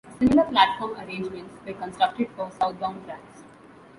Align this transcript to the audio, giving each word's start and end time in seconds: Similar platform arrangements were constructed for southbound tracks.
Similar 0.17 0.45
platform 0.45 0.99
arrangements 0.99 1.59
were 1.63 1.73
constructed 1.73 2.31
for 2.35 2.51
southbound 2.59 3.05
tracks. 3.05 3.43